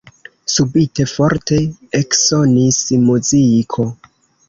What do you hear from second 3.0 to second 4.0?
muziko.